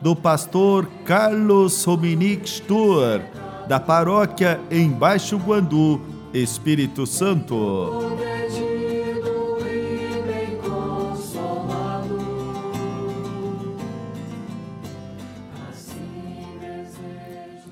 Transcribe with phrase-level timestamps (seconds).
[0.00, 3.20] do pastor Carlos Dominique Stur,
[3.66, 6.00] da paróquia em Baixo Guandu,
[6.32, 8.16] Espírito Santo.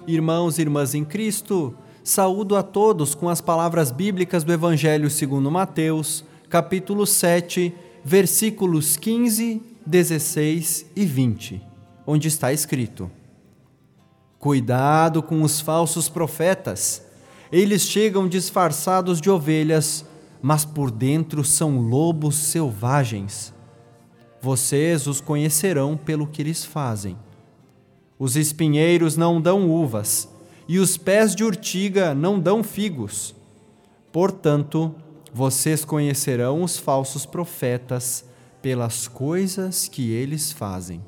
[0.06, 5.50] Irmãos e irmãs em Cristo, saúdo a todos com as palavras bíblicas do Evangelho segundo
[5.50, 11.75] Mateus, capítulo 7, versículos 15, 16 e 20
[12.06, 13.10] onde está escrito:
[14.38, 17.02] Cuidado com os falsos profetas.
[17.50, 20.04] Eles chegam disfarçados de ovelhas,
[20.40, 23.52] mas por dentro são lobos selvagens.
[24.40, 27.16] Vocês os conhecerão pelo que eles fazem.
[28.18, 30.28] Os espinheiros não dão uvas,
[30.68, 33.34] e os pés de urtiga não dão figos.
[34.12, 34.94] Portanto,
[35.32, 38.24] vocês conhecerão os falsos profetas
[38.62, 41.02] pelas coisas que eles fazem.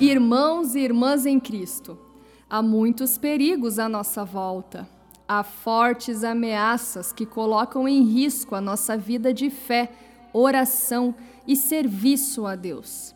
[0.00, 1.98] Irmãos e irmãs em Cristo,
[2.48, 4.88] há muitos perigos à nossa volta.
[5.28, 9.92] Há fortes ameaças que colocam em risco a nossa vida de fé,
[10.32, 11.14] oração
[11.46, 13.14] e serviço a Deus.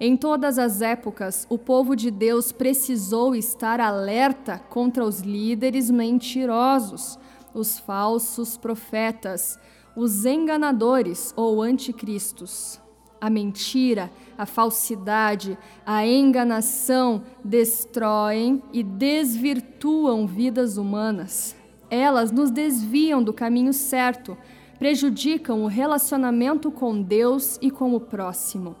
[0.00, 7.18] Em todas as épocas, o povo de Deus precisou estar alerta contra os líderes mentirosos,
[7.52, 9.58] os falsos profetas,
[9.94, 12.80] os enganadores ou anticristos.
[13.22, 15.56] A mentira, a falsidade,
[15.86, 21.54] a enganação destroem e desvirtuam vidas humanas.
[21.88, 24.36] Elas nos desviam do caminho certo,
[24.76, 28.74] prejudicam o relacionamento com Deus e com o próximo.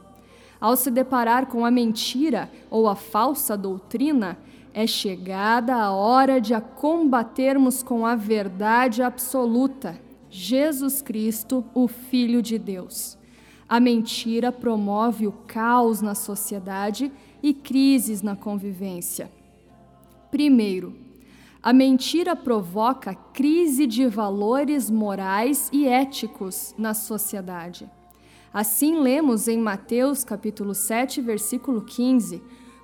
[0.60, 4.36] Ao se deparar com a mentira ou a falsa doutrina,
[4.74, 12.42] é chegada a hora de a combatermos com a verdade absoluta, Jesus Cristo, o Filho
[12.42, 13.21] de Deus.
[13.72, 17.10] A mentira promove o caos na sociedade
[17.42, 19.32] e crises na convivência.
[20.30, 20.94] Primeiro,
[21.62, 27.88] a mentira provoca crise de valores morais e éticos na sociedade.
[28.52, 32.42] Assim lemos em Mateus capítulo 7, versículo 15: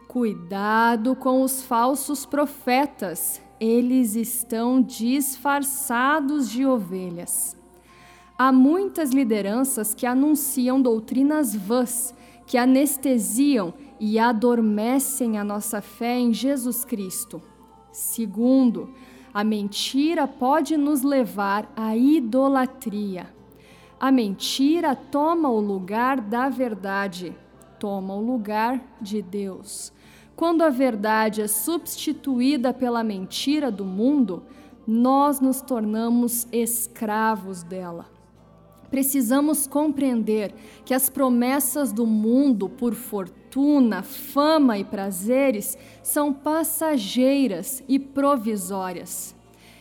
[0.09, 7.58] Cuidado com os falsos profetas, eles estão disfarçados de ovelhas.
[8.41, 12.15] Há muitas lideranças que anunciam doutrinas vãs,
[12.47, 17.43] que anestesiam e adormecem a nossa fé em Jesus Cristo.
[17.91, 18.94] Segundo,
[19.34, 23.34] a mentira pode nos levar à idolatria.
[23.99, 27.37] A mentira toma o lugar da verdade,
[27.81, 29.93] toma o lugar de Deus.
[30.37, 34.44] Quando a verdade é substituída pela mentira do mundo,
[34.87, 38.18] nós nos tornamos escravos dela.
[38.91, 40.54] Precisamos compreender
[40.84, 49.37] que as promessas do mundo por fortuna, fama e prazeres são passageiras e provisórias.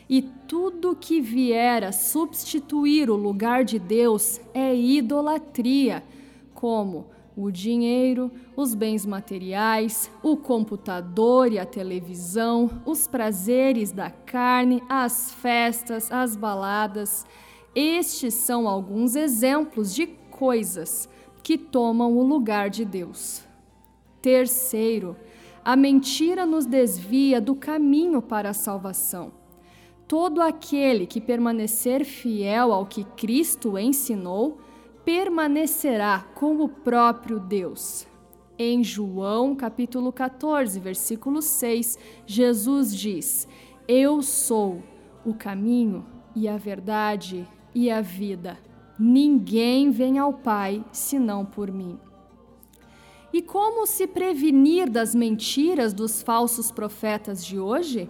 [0.09, 6.03] E tudo que vier a substituir o lugar de Deus é idolatria,
[6.53, 14.81] como o dinheiro, os bens materiais, o computador e a televisão, os prazeres da carne,
[14.89, 17.25] as festas, as baladas
[17.76, 21.08] estes são alguns exemplos de coisas
[21.44, 23.44] que tomam o lugar de Deus.
[24.22, 25.16] Terceiro,
[25.64, 29.32] a mentira nos desvia do caminho para a salvação.
[30.08, 34.60] Todo aquele que permanecer fiel ao que Cristo ensinou,
[35.04, 38.08] permanecerá com o próprio Deus.
[38.58, 43.48] Em João, capítulo 14, versículo 6, Jesus diz:
[43.88, 44.81] Eu sou
[45.25, 46.06] o caminho
[46.36, 48.57] e a verdade e a vida.
[48.97, 52.00] Ninguém vem ao Pai senão por mim.
[53.31, 58.09] E como se prevenir das mentiras dos falsos profetas de hoje?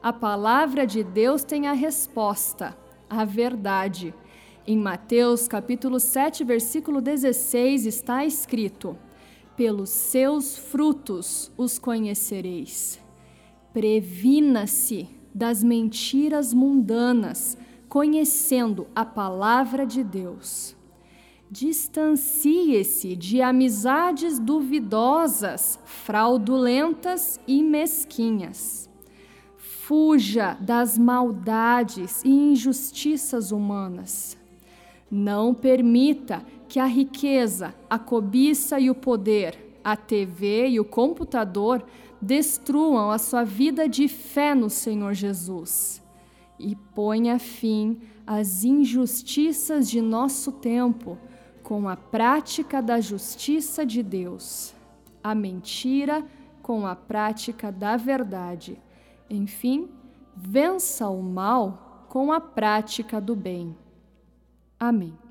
[0.00, 2.78] A palavra de Deus tem a resposta,
[3.10, 4.14] a verdade.
[4.64, 8.96] Em Mateus capítulo 7, versículo 16 está escrito:
[9.56, 13.02] Pelos seus frutos os conhecereis.
[13.72, 17.58] Previna-se das mentiras mundanas,
[17.94, 20.74] conhecendo a palavra de Deus.
[21.48, 28.90] Distancie-se de amizades duvidosas, fraudulentas e mesquinhas.
[29.56, 34.36] Fuja das maldades e injustiças humanas.
[35.08, 41.80] Não permita que a riqueza, a cobiça e o poder, a TV e o computador
[42.20, 46.02] destruam a sua vida de fé no Senhor Jesus.
[46.64, 51.18] E ponha fim às injustiças de nosso tempo
[51.62, 54.74] com a prática da justiça de Deus,
[55.22, 56.24] a mentira
[56.62, 58.80] com a prática da verdade.
[59.28, 59.90] Enfim,
[60.34, 63.76] vença o mal com a prática do bem.
[64.80, 65.23] Amém.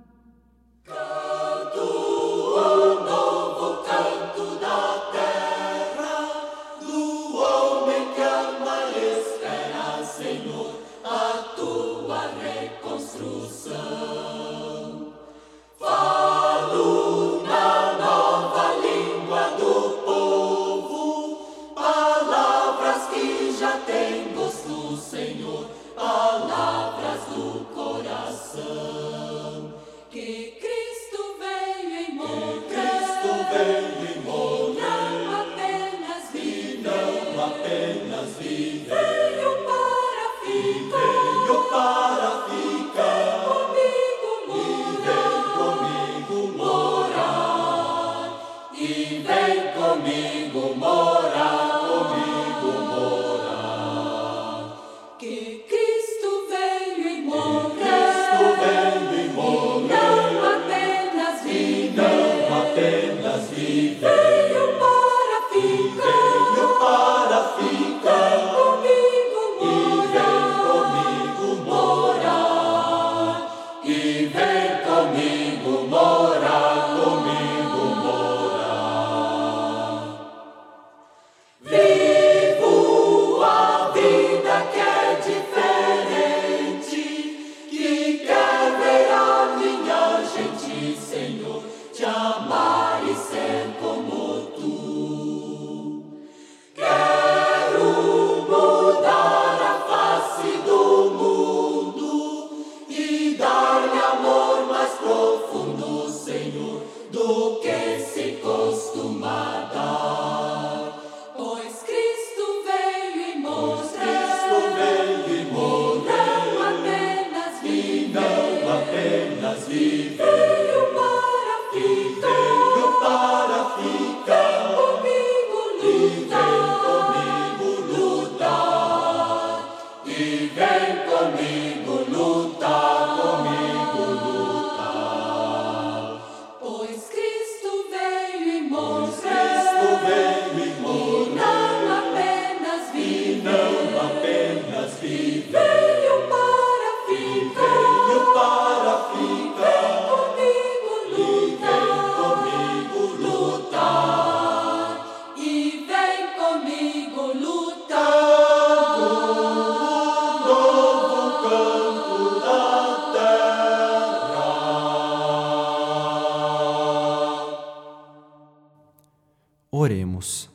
[169.76, 170.52] Oremos.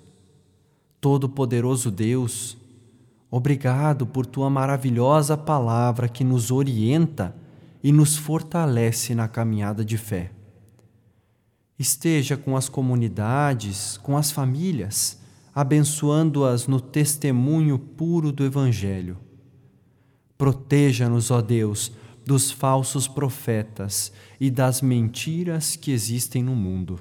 [1.00, 2.56] Todo-Poderoso Deus,
[3.28, 7.34] obrigado por tua maravilhosa palavra que nos orienta
[7.82, 10.30] e nos fortalece na caminhada de fé.
[11.76, 15.18] Esteja com as comunidades, com as famílias,
[15.52, 19.16] abençoando-as no testemunho puro do Evangelho.
[20.37, 21.90] Proteja-nos, ó Deus,
[22.25, 27.00] dos falsos profetas e das mentiras que existem no mundo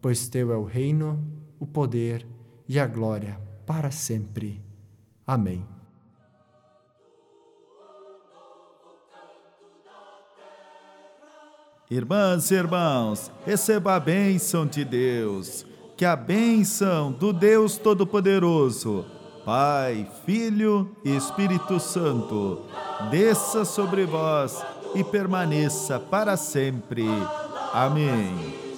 [0.00, 1.22] pois teu é o reino,
[1.58, 2.26] o poder
[2.68, 4.62] e a glória para sempre.
[5.26, 5.66] Amém.
[11.90, 15.66] Irmãs e irmãos, receba a bênção de Deus.
[15.96, 19.04] Que a bênção do Deus Todo-Poderoso,
[19.44, 22.62] Pai, Filho e Espírito Santo,
[23.10, 24.64] desça sobre vós
[24.94, 27.04] e permaneça para sempre.
[27.72, 28.69] Amém.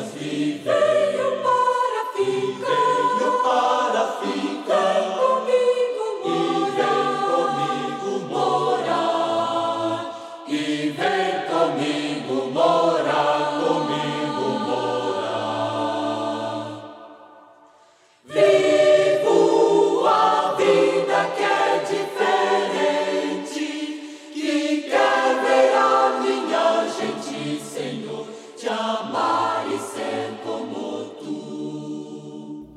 [0.00, 2.79] Vidas e venham para ficar.